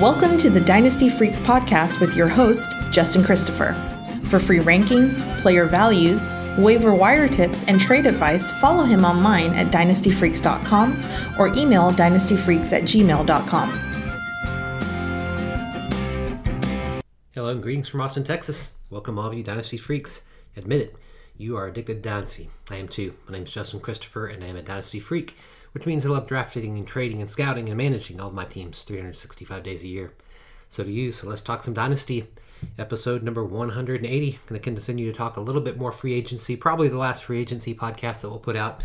[0.00, 3.74] Welcome to the Dynasty Freaks podcast with your host, Justin Christopher.
[4.30, 9.66] For free rankings, player values, waiver wire tips, and trade advice, follow him online at
[9.66, 11.04] dynastyfreaks.com
[11.38, 13.68] or email dynastyfreaks at gmail.com.
[17.34, 18.76] Hello and greetings from Austin, Texas.
[18.88, 20.22] Welcome all of you Dynasty Freaks.
[20.56, 20.96] Admit it,
[21.36, 22.48] you are addicted to Dynasty.
[22.70, 23.16] I am too.
[23.26, 25.36] My name is Justin Christopher and I am a Dynasty Freak
[25.72, 28.82] which means I love drafting and trading and scouting and managing all of my teams
[28.82, 30.12] 365 days a year.
[30.68, 31.12] So do you.
[31.12, 32.26] So let's talk some Dynasty.
[32.78, 34.38] Episode number 180.
[34.46, 37.40] Going to continue to talk a little bit more free agency, probably the last free
[37.40, 38.82] agency podcast that we'll put out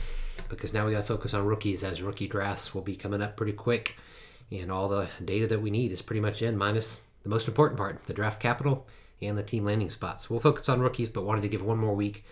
[0.48, 3.36] because now we got to focus on rookies as rookie drafts will be coming up
[3.36, 3.97] pretty quick.
[4.52, 7.77] And all the data that we need is pretty much in, minus the most important
[7.77, 8.88] part the draft capital
[9.22, 10.30] and the team landing spots.
[10.30, 12.25] We'll focus on rookies, but wanted to give one more week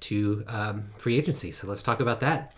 [0.00, 1.52] to um, free agency.
[1.52, 2.54] So let's talk about that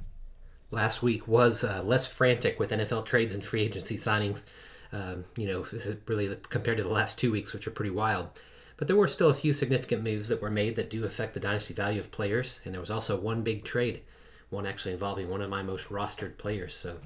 [0.70, 4.44] last week was uh, less frantic with NFL trades and free agency signings.
[4.92, 5.66] Um, you know,
[6.06, 8.28] really compared to the last two weeks, which are pretty wild.
[8.76, 11.40] But there were still a few significant moves that were made that do affect the
[11.40, 14.00] dynasty value of players, and there was also one big trade,
[14.48, 16.74] one actually involving one of my most rostered players.
[16.74, 16.96] So,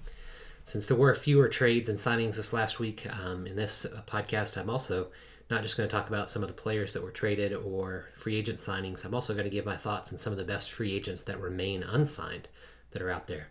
[0.65, 4.57] since there were fewer trades and signings this last week, um, in this uh, podcast,
[4.57, 5.09] I'm also
[5.51, 8.37] not just going to talk about some of the players that were traded or free
[8.37, 9.05] agent signings.
[9.05, 11.39] I'm also going to give my thoughts on some of the best free agents that
[11.39, 12.49] remain unsigned
[12.93, 13.49] that are out there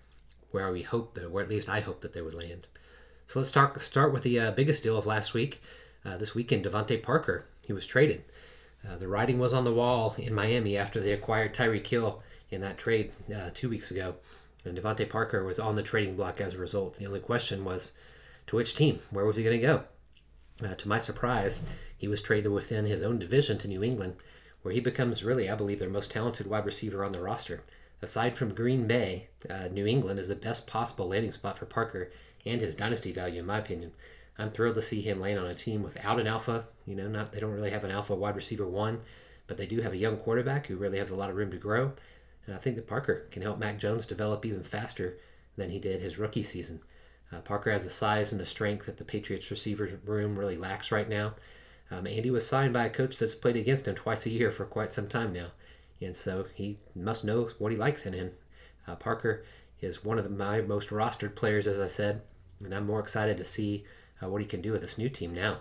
[0.53, 2.67] where we hope or at least I hope that they would land.
[3.27, 5.61] So let's talk, start with the uh, biggest deal of last week.
[6.05, 8.23] Uh, this weekend, DeVante Parker, he was traded.
[8.87, 12.61] Uh, the writing was on the wall in Miami after they acquired Tyreek Hill in
[12.61, 14.15] that trade uh, two weeks ago.
[14.65, 16.97] And DeVante Parker was on the trading block as a result.
[16.97, 17.93] The only question was
[18.47, 18.99] to which team?
[19.09, 19.83] Where was he going to go?
[20.63, 21.65] Uh, to my surprise,
[21.97, 24.17] he was traded within his own division to New England,
[24.61, 27.63] where he becomes really, I believe, their most talented wide receiver on the roster.
[28.03, 32.11] Aside from Green Bay, uh, New England is the best possible landing spot for Parker
[32.45, 33.93] and his dynasty value, in my opinion.
[34.37, 36.65] I'm thrilled to see him land on a team without an alpha.
[36.85, 39.03] You know, not they don't really have an alpha wide receiver one,
[39.47, 41.57] but they do have a young quarterback who really has a lot of room to
[41.57, 41.93] grow.
[42.45, 45.17] And I think that Parker can help Mac Jones develop even faster
[45.55, 46.81] than he did his rookie season.
[47.31, 50.91] Uh, Parker has the size and the strength that the Patriots receivers room really lacks
[50.91, 51.35] right now.
[51.89, 54.65] Um, Andy was signed by a coach that's played against him twice a year for
[54.65, 55.51] quite some time now
[56.05, 58.31] and so he must know what he likes in him.
[58.87, 59.43] Uh, Parker
[59.81, 62.21] is one of the, my most rostered players, as I said,
[62.63, 63.85] and I'm more excited to see
[64.21, 65.59] uh, what he can do with this new team now.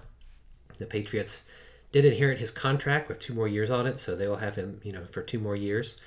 [0.79, 1.49] The Patriots
[1.91, 4.81] did inherit his contract with two more years on it, so they will have him,
[4.83, 6.01] you know, for two more years.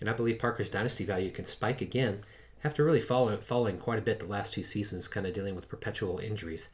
[0.00, 2.22] And I believe Parker's dynasty value can spike again
[2.64, 5.68] after really falling, falling quite a bit the last two seasons, kind of dealing with
[5.68, 6.68] perpetual injuries.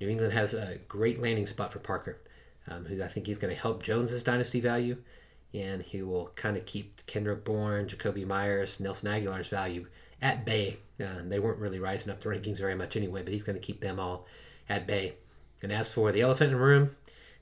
[0.00, 2.18] New England has a great landing spot for Parker,
[2.68, 4.96] um, who I think he's going to help Jones's dynasty value
[5.54, 9.86] and he will kind of keep Kendrick Bourne, Jakobi Meyers, Nelson Agholor's value
[10.20, 10.78] at bay.
[11.00, 13.64] Uh, they weren't really rising up the rankings very much anyway, but he's going to
[13.64, 14.26] keep them all
[14.68, 15.14] at bay.
[15.62, 16.96] And as for the elephant in the room,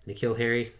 [0.07, 0.73] N'Keal Harry,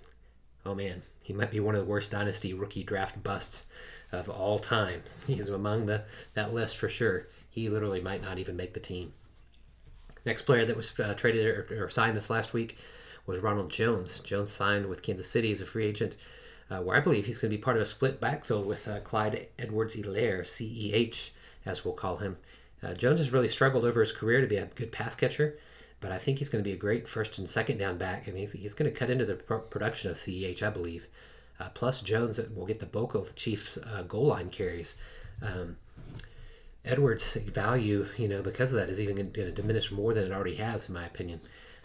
[0.65, 3.67] oh man, he might be one of the worst dynasty rookie draft busts
[4.13, 5.19] of all times.
[5.27, 6.05] He's among the
[6.35, 7.29] that list for sure.
[7.51, 9.13] He literally might not even make the team.
[10.25, 12.79] Next player that was uh, traded or, or signed this last week
[13.27, 14.21] was Ronald Jones.
[14.21, 16.17] Jones signed with Kansas City as a free agent
[16.71, 19.01] uh, where I believe he's going to be part of a split backfield with uh,
[19.01, 21.31] Clyde Edwards-Helaire, CEH,
[21.65, 22.37] as we'll call him.
[22.83, 25.59] Uh, Jones has really struggled over his career to be a good pass catcher,
[26.01, 28.37] but I think he's going to be a great first and second down back, and
[28.37, 31.07] he's, he's going to cut into the production of CEH, I believe.
[31.59, 34.97] Uh, plus, Jones will get the bulk of the Chiefs' uh, goal line carries.
[35.41, 35.77] Um,
[36.85, 40.33] Edwards' value, you know, because of that, is even going to diminish more than it
[40.33, 41.41] already has, in my opinion.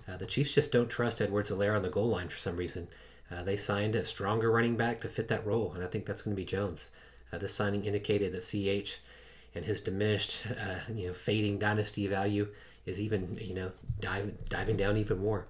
[0.08, 2.88] Uh, the Chiefs just don't trust Edwards-Helaire on the goal line for some reason.
[3.31, 6.22] Uh, they signed a stronger running back to fit that role, and I think that's
[6.22, 6.90] going to be Jones.
[7.31, 9.00] Uh, this signing indicated that CH
[9.56, 12.47] and his diminished, uh, you know, fading dynasty value
[12.86, 15.47] is even, you know, dive, diving down even more.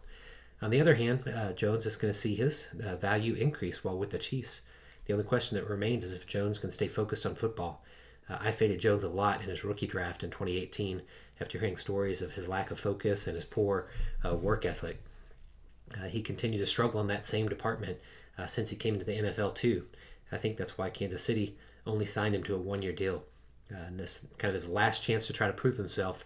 [0.61, 3.97] On the other hand, uh, Jones is going to see his uh, value increase while
[3.97, 4.61] with the Chiefs.
[5.05, 7.83] The only question that remains is if Jones can stay focused on football.
[8.29, 11.01] Uh, I faded Jones a lot in his rookie draft in 2018
[11.39, 13.87] after hearing stories of his lack of focus and his poor
[14.23, 14.99] work ethic.
[16.01, 17.99] Uh, he continued to struggle in that same department
[18.37, 19.85] uh, since he came into the NFL too.
[20.31, 23.23] I think that's why Kansas City only signed him to a one-year deal.
[23.71, 26.25] Uh, and this kind of his last chance to try to prove himself.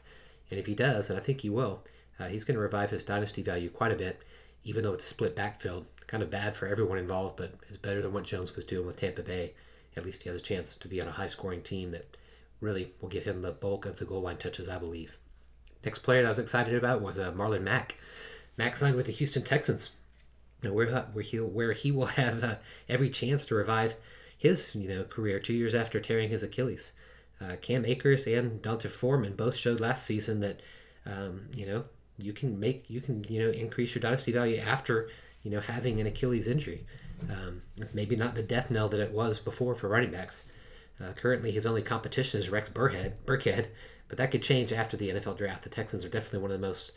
[0.49, 1.83] And if he does, and I think he will,
[2.19, 4.21] uh, he's going to revive his dynasty value quite a bit,
[4.63, 5.85] even though it's a split backfield.
[6.07, 8.97] Kind of bad for everyone involved, but it's better than what Jones was doing with
[8.97, 9.53] Tampa Bay.
[9.97, 12.15] At least he has a chance to be on a high-scoring team that
[12.61, 15.17] really will give him the bulk of the goal line touches, I believe.
[15.83, 17.95] Next player that I was excited about was uh, Marlon Mack.
[18.57, 19.91] Max signed with the Houston Texans,
[20.63, 22.55] where where he where he will have uh,
[22.89, 23.95] every chance to revive
[24.37, 26.93] his you know career two years after tearing his Achilles.
[27.41, 30.61] Uh, Cam Akers and D'Onta Foreman both showed last season that
[31.05, 31.85] um, you know
[32.19, 35.09] you can make you can you know increase your dynasty value after
[35.43, 36.85] you know having an Achilles injury.
[37.29, 37.61] Um,
[37.93, 40.45] maybe not the death knell that it was before for running backs.
[41.01, 43.67] Uh, currently, his only competition is Rex Burhead, Burkhead,
[44.07, 45.63] but that could change after the NFL draft.
[45.63, 46.91] The Texans are definitely one of the most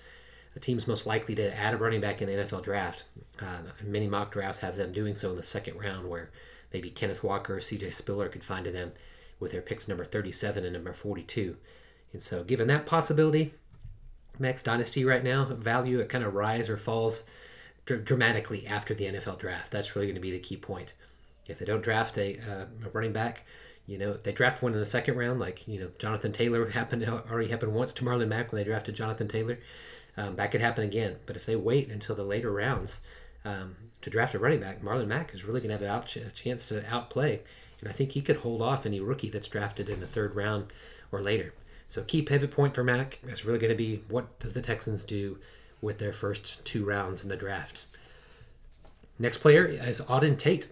[0.54, 3.04] the teams most likely to add a running back in the NFL draft.
[3.40, 6.30] Uh, many mock drafts have them doing so in the second round, where
[6.72, 7.90] maybe Kenneth Walker or C.J.
[7.90, 8.92] Spiller could find them
[9.40, 11.56] with their picks number 37 and number 42.
[12.12, 13.54] And so, given that possibility,
[14.38, 17.24] Mack's Dynasty right now, value it kind of rise or falls
[17.86, 19.70] dr- dramatically after the NFL draft.
[19.70, 20.92] That's really going to be the key point.
[21.46, 23.44] If they don't draft a, uh, a running back,
[23.86, 26.68] you know, if they draft one in the second round, like you know, Jonathan Taylor
[26.70, 29.58] happened already happened once to Marlon Mack when they drafted Jonathan Taylor.
[30.18, 31.16] Um, that could happen again.
[31.26, 33.02] But if they wait until the later rounds
[33.44, 36.34] um, to draft a running back, Marlon Mack is really going to have a out-
[36.34, 37.40] chance to outplay.
[37.80, 40.72] And I think he could hold off any rookie that's drafted in the third round
[41.12, 41.54] or later.
[41.86, 45.38] So key pivot point for Mack is really going to be what the Texans do
[45.80, 47.84] with their first two rounds in the draft.
[49.20, 50.66] Next player is Auden Tate.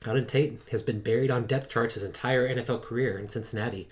[0.00, 3.88] Auden Tate has been buried on depth charts his entire NFL career in Cincinnati,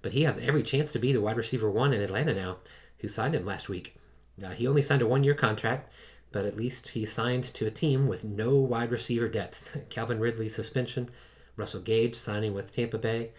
[0.00, 2.56] but he has every chance to be the wide receiver one in Atlanta now,
[2.98, 3.94] who signed him last week.
[4.42, 5.92] Uh, he only signed a one year contract,
[6.32, 9.76] but at least he signed to a team with no wide receiver depth.
[9.90, 11.10] Calvin Ridley's suspension,
[11.56, 13.30] Russell Gage signing with Tampa Bay,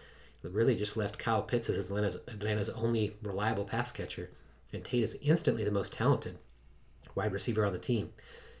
[0.42, 4.30] really just left Kyle Pitts as Atlanta's, Atlanta's only reliable pass catcher,
[4.72, 6.38] and Tate is instantly the most talented
[7.14, 8.12] wide receiver on the team.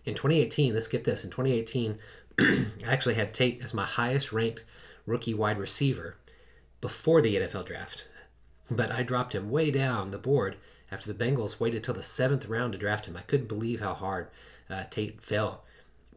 [0.04, 1.24] In 2018, let's get this.
[1.24, 1.98] In 2018,
[2.40, 4.64] I actually had Tate as my highest ranked
[5.06, 6.16] rookie wide receiver
[6.80, 8.08] before the NFL draft,
[8.70, 10.56] but I dropped him way down the board
[10.94, 13.16] after the Bengals waited till the seventh round to draft him.
[13.16, 14.28] I couldn't believe how hard
[14.70, 15.64] uh, Tate fell.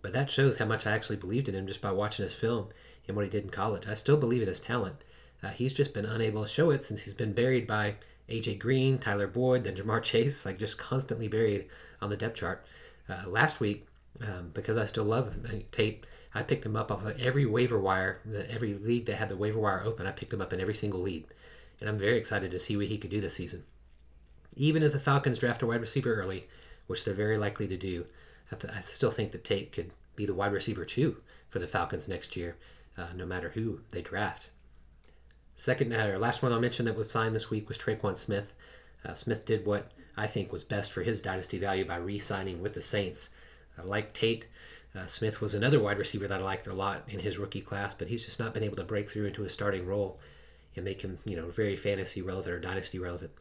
[0.04, 2.68] But that shows how much I actually believed in him just by watching his film
[3.08, 3.88] and what he did in college.
[3.88, 4.98] I still believe in his talent.
[5.42, 7.96] Uh, he's just been unable to show it since he's been buried by
[8.30, 11.66] AJ Green, Tyler Boyd, then Ja'Marr Chase, like just constantly buried
[12.00, 12.64] on the depth chart.
[13.10, 13.88] Uh, last week,
[14.22, 15.34] um, because I still love
[15.72, 19.38] Tate, I picked him up off of every waiver wire, every league that had the
[19.38, 20.06] waiver wire open.
[20.06, 21.26] I picked him up in every single league,
[21.80, 23.64] and I'm very excited to see what he could do this season
[24.58, 26.48] even if the Falcons draft a wide receiver early,
[26.88, 28.06] which they're very likely to do,
[28.52, 31.18] I, th- I still think that Tate could be the wide receiver too
[31.48, 32.56] for the Falcons next year,
[32.98, 34.50] uh, no matter who they draft.
[35.56, 38.54] Second, uh, or last one I'll mention that was signed this week was Tre'Quan Smith.
[39.04, 42.74] Uh, Smith did what I think was best for his dynasty value by re-signing with
[42.74, 43.30] the Saints.
[43.78, 44.48] Uh, like Tate,
[44.96, 47.94] uh, Smith was another wide receiver that I liked a lot in his rookie class,
[47.94, 50.20] but he's just not been able to break through into a starting role
[50.76, 53.32] and make him, you know, very fantasy relevant or dynasty relevant.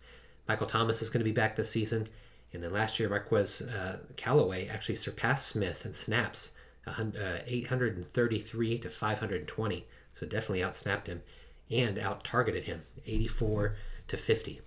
[0.48, 2.06] Michael Thomas is going to be back this season.
[2.52, 6.56] And then last year, Marquez uh, Callaway actually surpassed Smith in snaps,
[6.86, 9.86] uh, 833 to 520.
[10.12, 11.22] So definitely outsnapped him
[11.70, 13.76] and out targeted him, 84
[14.08, 14.60] to 50.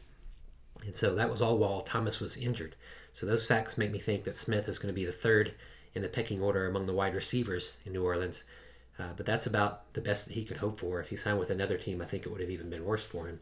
[0.85, 2.75] And so that was all while Thomas was injured.
[3.13, 5.53] So those facts make me think that Smith is going to be the third
[5.93, 8.43] in the pecking order among the wide receivers in New Orleans.
[8.97, 10.99] Uh, but that's about the best that he could hope for.
[10.99, 13.27] If he signed with another team, I think it would have even been worse for
[13.27, 13.39] him.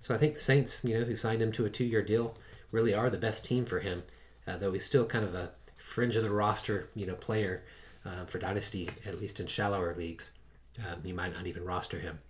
[0.00, 2.36] So I think the Saints, you know, who signed him to a two-year deal,
[2.70, 4.04] really are the best team for him.
[4.46, 7.64] Uh, though he's still kind of a fringe of the roster, you know, player
[8.04, 10.30] uh, for dynasty, at least in shallower leagues.
[10.78, 12.20] Um, you might not even roster him.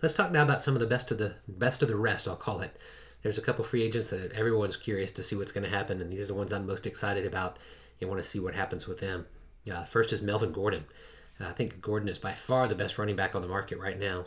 [0.00, 2.28] Let's talk now about some of the best of the best of the rest.
[2.28, 2.76] I'll call it.
[3.22, 6.12] There's a couple free agents that everyone's curious to see what's going to happen, and
[6.12, 7.58] these are the ones I'm most excited about
[8.00, 9.26] and want to see what happens with them.
[9.72, 10.84] Uh, first is Melvin Gordon.
[11.40, 13.98] Uh, I think Gordon is by far the best running back on the market right
[13.98, 14.24] now.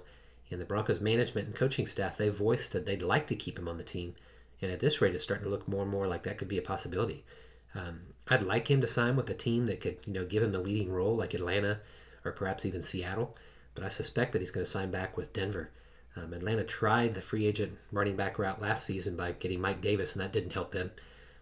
[0.51, 3.67] And the Broncos management and coaching staff, they voiced that they'd like to keep him
[3.67, 4.15] on the team.
[4.61, 6.57] And at this rate, it's starting to look more and more like that could be
[6.57, 7.25] a possibility.
[7.73, 10.51] Um, I'd like him to sign with a team that could, you know, give him
[10.51, 11.79] the leading role, like Atlanta
[12.23, 13.35] or perhaps even Seattle.
[13.73, 15.71] But I suspect that he's going to sign back with Denver.
[16.15, 20.13] Um, Atlanta tried the free agent running back route last season by getting Mike Davis,
[20.13, 20.91] and that didn't help them.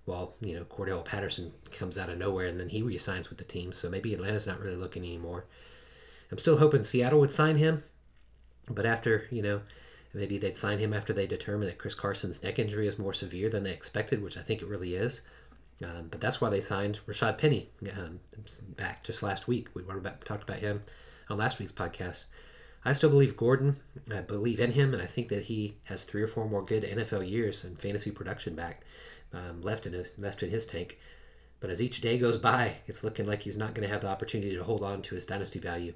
[0.06, 3.46] While you know Cordarrelle Patterson comes out of nowhere, and then he resigns with the
[3.46, 5.46] team, so maybe Atlanta's not really looking anymore.
[6.32, 7.84] I'm still hoping Seattle would sign him,
[8.70, 9.62] but after, you know,
[10.14, 13.50] maybe they'd sign him after they determine that Chris Carson's neck injury is more severe
[13.50, 15.22] than they expected, which I think it really is.
[15.84, 18.20] Um, but that's why they signed Rashad Penny um,
[18.78, 19.70] back just last week.
[19.74, 20.84] We about, talked about him
[21.30, 22.26] on last week's podcast.
[22.86, 23.78] I still believe Gordon.
[24.14, 26.84] I believe in him, and I think that he has three or four more good
[26.84, 28.84] NFL years and fantasy production back
[29.34, 31.00] um, left in his, left in his tank.
[31.60, 34.10] But as each day goes by, it's looking like he's not going to have the
[34.10, 35.94] opportunity to hold on to his dynasty value.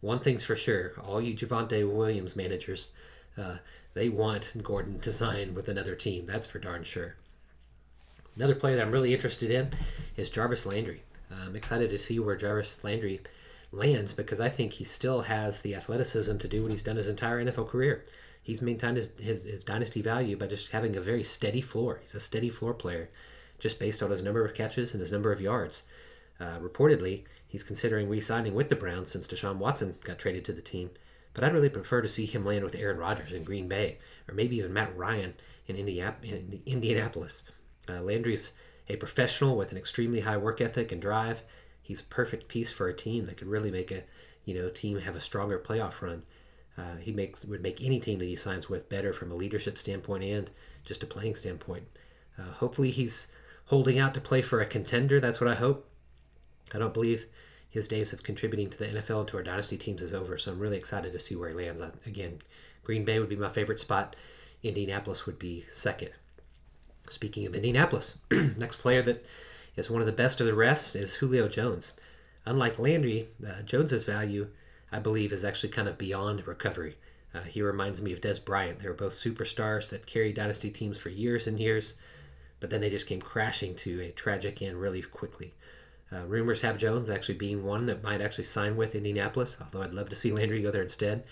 [0.00, 2.92] One thing's for sure: all you Javonte Williams managers,
[3.36, 3.56] uh,
[3.94, 6.26] they want Gordon to sign with another team.
[6.26, 7.16] That's for darn sure.
[8.36, 9.70] Another player that I'm really interested in
[10.16, 11.02] is Jarvis Landry.
[11.30, 13.20] I'm excited to see where Jarvis Landry
[13.72, 17.08] lands because I think he still has the athleticism to do what he's done his
[17.08, 18.04] entire NFL career.
[18.42, 21.98] He's maintained his, his, his, dynasty value by just having a very steady floor.
[22.00, 23.10] He's a steady floor player.
[23.58, 25.88] just based on his number of catches and his number of yards.
[26.40, 30.52] Uh, reportedly, he's considering re signing with the Browns since Deshaun Watson got traded to
[30.52, 30.90] the team,
[31.34, 34.34] but I'd really prefer to see him land with Aaron Rodgers in Green Bay, or
[34.34, 35.34] maybe even Matt Ryan
[35.66, 37.44] in, Indiap- in Indianapolis.
[37.88, 38.52] Uh, Landry's
[38.88, 41.42] a professional with an extremely high work ethic and drive.
[41.82, 44.04] He's perfect piece for a team that could really make a
[44.44, 46.22] you know team have a stronger playoff run.
[46.76, 49.76] Uh, he makes would make any team that he signs with better from a leadership
[49.76, 50.50] standpoint and
[50.84, 51.84] just a playing standpoint.
[52.38, 53.32] Uh, hopefully, he's
[53.66, 55.18] holding out to play for a contender.
[55.18, 55.87] That's what I hope.
[56.74, 57.26] I don't believe
[57.70, 60.52] his days of contributing to the NFL and to our dynasty teams is over, so
[60.52, 61.82] I'm really excited to see where he lands.
[62.06, 62.40] Again,
[62.82, 64.16] Green Bay would be my favorite spot.
[64.62, 66.10] Indianapolis would be second.
[67.10, 69.24] Speaking of Indianapolis, next player that
[69.76, 71.92] is one of the best of the rest is Julio Jones.
[72.44, 74.48] Unlike Landry, uh, Jones's value,
[74.90, 76.96] I believe, is actually kind of beyond recovery.
[77.34, 78.78] Uh, he reminds me of Dez Bryant.
[78.78, 81.94] They were both superstars that carried dynasty teams for years and years,
[82.58, 85.52] but then they just came crashing to a tragic end really quickly.
[86.12, 89.92] Uh, rumors have Jones actually being one that might actually sign with Indianapolis, although I'd
[89.92, 91.24] love to see Landry go there instead.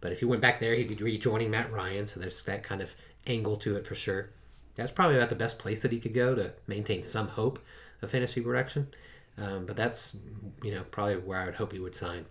[0.00, 2.80] But if he went back there, he'd be rejoining Matt Ryan, so there's that kind
[2.80, 2.94] of
[3.26, 4.30] angle to it for sure.
[4.74, 7.58] That's probably about the best place that he could go to maintain some hope
[8.00, 8.88] of fantasy production.
[9.36, 10.16] Um, but that's,
[10.62, 12.26] you know, probably where I would hope he would sign.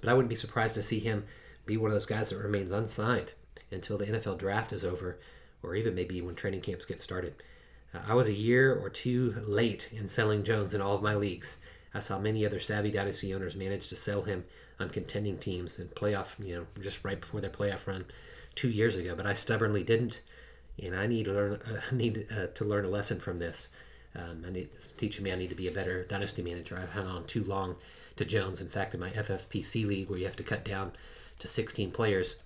[0.00, 1.24] But I wouldn't be surprised to see him
[1.66, 3.32] be one of those guys that remains unsigned
[3.70, 5.18] until the NFL draft is over,
[5.62, 7.34] or even maybe when training camps get started.
[7.94, 11.60] I was a year or two late in selling Jones in all of my leagues.
[11.94, 14.44] I saw many other savvy dynasty owners manage to sell him
[14.80, 18.06] on contending teams and playoff, you know, just right before their playoff run
[18.54, 19.14] two years ago.
[19.14, 20.22] But I stubbornly didn't,
[20.82, 23.68] and I need to learn uh, need uh, to learn a lesson from this.
[24.14, 26.78] Um, I need, it's teaching me I need to be a better dynasty manager.
[26.78, 27.76] I've hung on too long
[28.16, 28.60] to Jones.
[28.60, 30.92] In fact, in my FFPC league, where you have to cut down
[31.38, 32.36] to 16 players,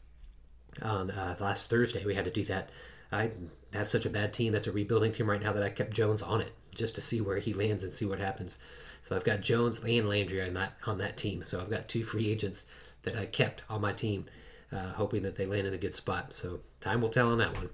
[0.83, 2.71] on uh, last Thursday we had to do that.
[3.13, 3.31] I
[3.73, 6.23] have such a bad team that's a rebuilding team right now that I kept Jones
[6.23, 8.59] on it just to see where he lands and see what happens.
[9.03, 11.43] So I've got Jones and Landry on that on that team.
[11.43, 12.67] So I've got two free agents
[13.03, 14.27] that I kept on my team,
[14.73, 16.33] uh, hoping that they land in a good spot.
[16.33, 17.71] So time will tell on that one.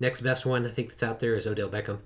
[0.00, 1.98] Next best one I think that's out there is Odell Beckham.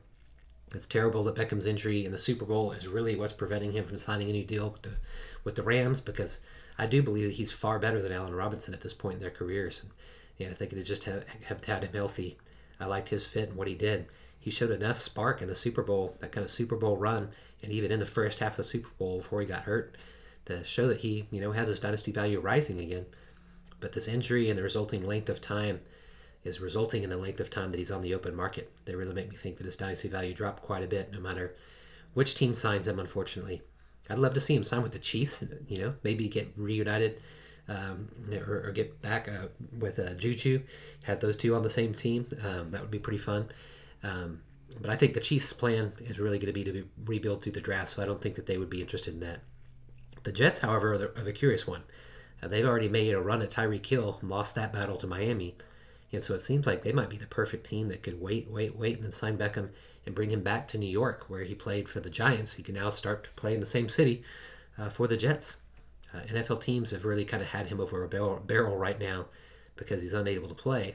[0.74, 3.96] It's terrible that Beckham's injury in the Super Bowl is really what's preventing him from
[3.96, 4.96] signing a new deal with the,
[5.44, 6.40] with the Rams because
[6.76, 9.30] I do believe that he's far better than Allen Robinson at this point in their
[9.30, 9.82] careers.
[9.82, 9.92] And,
[10.38, 12.36] and if they could have just have, have had him healthy,
[12.78, 14.06] I liked his fit and what he did.
[14.38, 17.30] He showed enough spark in the Super Bowl, that kind of Super Bowl run,
[17.62, 19.96] and even in the first half of the Super Bowl before he got hurt,
[20.44, 23.06] to show that he, you know, has his dynasty value rising again.
[23.80, 25.80] But this injury and the resulting length of time
[26.44, 28.70] is resulting in the length of time that he's on the open market.
[28.84, 31.56] They really make me think that his dynasty value dropped quite a bit, no matter
[32.14, 33.00] which team signs him.
[33.00, 33.62] Unfortunately,
[34.08, 35.44] I'd love to see him sign with the Chiefs.
[35.68, 37.20] You know, maybe get reunited
[37.68, 38.08] um,
[38.46, 40.62] or, or, get back uh, with uh, Juju.
[41.04, 42.26] have those two on the same team.
[42.44, 43.48] Um, that would be pretty fun.
[44.04, 44.40] Um,
[44.80, 47.52] but I think the Chiefs' plan is really going to be to be rebuild through
[47.52, 49.40] the draft, so I don't think that they would be interested in that.
[50.22, 51.82] The Jets, however, are the, are the curious one.
[52.42, 55.56] Uh, they've already made a run at Tyreek Hill and lost that battle to Miami.
[56.12, 58.76] And so it seems like they might be the perfect team that could wait, wait,
[58.76, 59.70] wait, and then sign Beckham
[60.04, 62.54] and bring him back to New York, where he played for the Giants.
[62.54, 64.22] He can now start to play in the same city
[64.78, 65.58] uh, for the Jets.
[66.14, 69.26] Uh, NFL teams have really kind of had him over a barrel, barrel right now
[69.76, 70.94] because he's unable to play,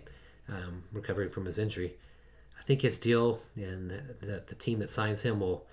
[0.50, 1.94] um, recovering from his injury.
[2.60, 5.66] I think his deal and the, the, the, team that signs him will,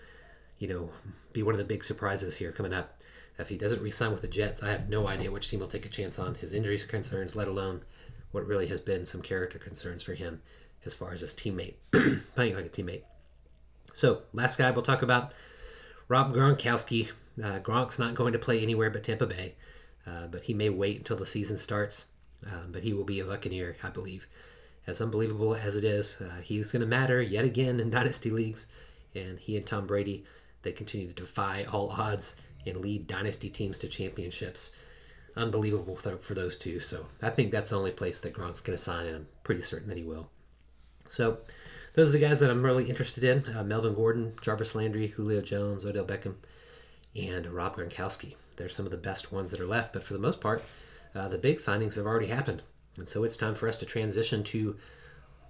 [0.59, 0.91] you know,
[1.33, 3.01] be one of the big surprises here coming up.
[3.39, 5.87] If he doesn't re-sign with the Jets, I have no idea which team will take
[5.87, 7.83] a chance on his injuries concerns, let alone
[8.33, 10.43] what really has been some character concerns for him
[10.85, 11.75] as far as his teammate,
[12.35, 13.03] playing like a teammate.
[13.93, 15.33] So, last guy we'll talk about,
[16.09, 17.11] Rob Gronkowski.
[17.43, 19.55] Uh, Gronk's not going to play anywhere but Tampa Bay,
[20.07, 22.07] uh, but he may wait until the season starts.
[22.47, 24.29] Uh, but he will be a Buccaneer, I believe.
[24.87, 28.67] As unbelievable as it is, uh, he's going to matter yet again in dynasty leagues.
[29.15, 30.25] And he and Tom Brady,
[30.63, 34.77] they continue to defy all odds and lead dynasty teams to championships
[35.37, 36.81] unbelievable for those two.
[36.81, 39.63] So I think that's the only place that Gronk's going to sign, and I'm pretty
[39.63, 40.29] certain that he will.
[41.07, 41.39] So
[41.95, 45.41] those are the guys that I'm really interested in: uh, Melvin Gordon, Jarvis Landry, Julio
[45.41, 46.35] Jones, Odell Beckham,
[47.17, 48.37] and Rob Gronkowski.
[48.57, 50.65] They're some of the best ones that are left, but for the most part,
[51.15, 52.63] uh, the big signings have already happened,
[52.97, 54.77] and so it's time for us to transition to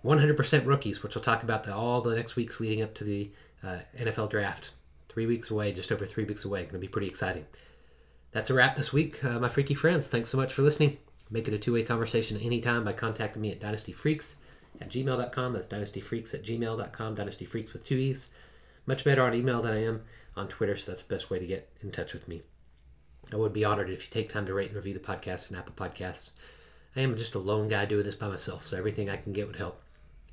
[0.05, 3.31] 100% rookies, which we'll talk about the, all the next weeks leading up to the
[3.65, 4.73] uh, NFL draft.
[5.09, 6.63] Three weeks away, just over three weeks away.
[6.63, 7.47] Going to be pretty exciting
[8.33, 10.09] that's a wrap this week, uh, my freaky friends.
[10.09, 10.99] Thanks so much for listening.
[11.31, 14.37] Make it a two way conversation anytime by contacting me at dynastyfreaks
[14.81, 15.53] at gmail.com.
[15.53, 17.17] That's dynastyfreaks at gmail.com.
[17.17, 18.31] Dynastyfreaks with two E's.
[18.87, 20.03] Much better on email than I am
[20.39, 22.43] on Twitter, so that's the best way to get in touch with me.
[23.33, 25.59] I would be honored if you take time to rate and review the podcast and
[25.59, 26.31] Apple Podcasts.
[26.97, 29.47] I am just a lone guy doing this by myself, so everything I can get
[29.47, 29.83] would help.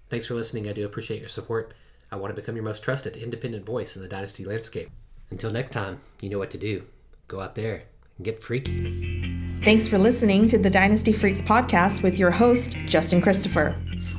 [0.10, 0.70] Thanks for listening.
[0.70, 1.74] I do appreciate your support.
[2.12, 4.90] I want to become your most trusted, independent voice in the Dynasty landscape.
[5.32, 6.84] Until next time, you know what to do.
[7.28, 7.84] Go out there
[8.18, 9.60] and get freaky.
[9.64, 13.76] Thanks for listening to the Dynasty Freaks podcast with your host, Justin Christopher.